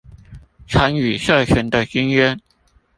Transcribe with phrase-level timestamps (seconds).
[0.67, 2.39] 參與社群的經驗